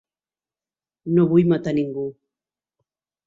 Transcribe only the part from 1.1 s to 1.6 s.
No vull